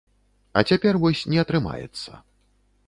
А 0.61 0.63
цяпер 0.71 0.93
вось 1.03 1.21
не 1.35 1.39
атрымаецца. 1.43 2.11